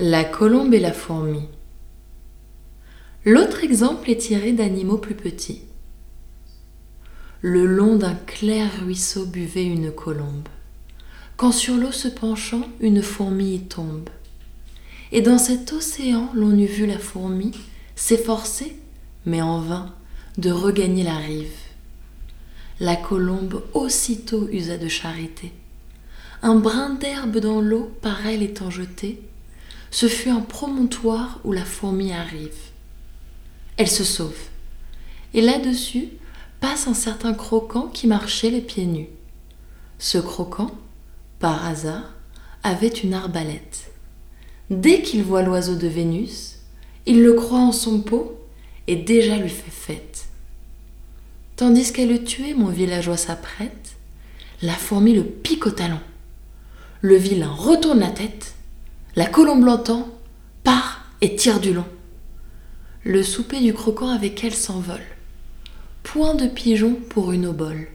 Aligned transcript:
La 0.00 0.24
colombe 0.24 0.72
et 0.72 0.80
la 0.80 0.92
fourmi. 0.92 1.42
L'autre 3.26 3.62
exemple 3.62 4.10
est 4.10 4.16
tiré 4.16 4.52
d'animaux 4.52 4.96
plus 4.96 5.14
petits. 5.14 5.62
Le 7.42 7.66
long 7.66 7.96
d'un 7.96 8.14
clair 8.14 8.70
ruisseau 8.80 9.26
buvait 9.26 9.66
une 9.66 9.92
colombe, 9.92 10.48
quand 11.36 11.52
sur 11.52 11.76
l'eau 11.76 11.92
se 11.92 12.08
penchant, 12.08 12.62
une 12.80 13.02
fourmi 13.02 13.54
y 13.54 13.60
tombe. 13.60 14.08
Et 15.12 15.20
dans 15.20 15.38
cet 15.38 15.72
océan, 15.74 16.30
l'on 16.34 16.58
eût 16.58 16.66
vu 16.66 16.86
la 16.86 16.98
fourmi 16.98 17.52
s'efforcer, 17.94 18.74
mais 19.26 19.42
en 19.42 19.60
vain, 19.60 19.94
de 20.38 20.50
regagner 20.50 21.04
la 21.04 21.18
rive. 21.18 21.52
La 22.80 22.96
colombe 22.96 23.62
aussitôt 23.74 24.48
usa 24.50 24.78
de 24.78 24.88
charité. 24.88 25.52
Un 26.40 26.56
brin 26.56 26.94
d'herbe 26.94 27.36
dans 27.38 27.60
l'eau 27.60 27.92
par 28.00 28.26
elle 28.26 28.42
étant 28.42 28.70
jeté, 28.70 29.22
ce 29.92 30.08
fut 30.08 30.30
un 30.30 30.40
promontoire 30.40 31.38
où 31.44 31.52
la 31.52 31.66
fourmi 31.66 32.12
arrive. 32.12 32.56
Elle 33.76 33.90
se 33.90 34.04
sauve. 34.04 34.38
Et 35.34 35.42
là-dessus 35.42 36.08
passe 36.60 36.88
un 36.88 36.94
certain 36.94 37.34
croquant 37.34 37.88
qui 37.88 38.06
marchait 38.06 38.50
les 38.50 38.62
pieds 38.62 38.86
nus. 38.86 39.10
Ce 39.98 40.16
croquant, 40.16 40.70
par 41.38 41.66
hasard, 41.66 42.14
avait 42.62 42.88
une 42.88 43.12
arbalète. 43.12 43.92
Dès 44.70 45.02
qu'il 45.02 45.22
voit 45.22 45.42
l'oiseau 45.42 45.76
de 45.76 45.88
Vénus, 45.88 46.60
il 47.04 47.22
le 47.22 47.34
croit 47.34 47.58
en 47.58 47.72
son 47.72 48.00
pot 48.00 48.40
et 48.86 48.96
déjà 48.96 49.36
lui 49.36 49.50
fait 49.50 49.70
fête. 49.70 50.26
Tandis 51.56 51.92
qu'elle 51.92 52.08
le 52.08 52.24
tuait, 52.24 52.54
mon 52.54 52.68
villageois 52.68 53.18
s'apprête, 53.18 53.96
la 54.62 54.72
fourmi 54.72 55.12
le 55.12 55.24
pique 55.24 55.66
au 55.66 55.70
talon. 55.70 56.00
Le 57.02 57.16
vilain 57.16 57.52
retourne 57.52 58.00
la 58.00 58.10
tête 58.10 58.51
la 59.14 59.26
colombe 59.26 59.64
l'entend, 59.64 60.08
part 60.64 61.04
et 61.20 61.36
tire 61.36 61.60
du 61.60 61.74
long. 61.74 61.84
Le 63.04 63.22
souper 63.22 63.60
du 63.60 63.74
croquant 63.74 64.08
avec 64.08 64.42
elle 64.42 64.54
s'envole. 64.54 65.02
Point 66.02 66.34
de 66.34 66.46
pigeon 66.46 66.94
pour 67.10 67.32
une 67.32 67.46
obole. 67.46 67.88